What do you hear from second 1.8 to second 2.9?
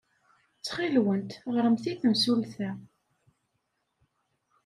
i temsulta.